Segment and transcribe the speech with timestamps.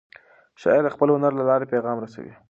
[0.61, 2.33] شاعر د خپل هنر له لارې پیغام رسوي.